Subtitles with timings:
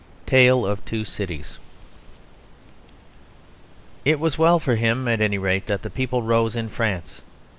[0.25, 1.59] TALE OF TWO CITIES
[4.03, 7.21] It was well for him, at any rate, that the people rose in France.